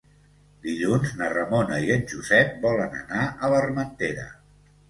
[0.63, 4.29] Dilluns na Ramona i en Josep volen anar a l'Armentera.